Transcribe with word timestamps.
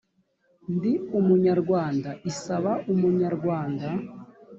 ndi 0.73 0.93
umunyarwanda 1.19 2.09
isaba 2.31 2.71
abanyarwanda 2.91 3.87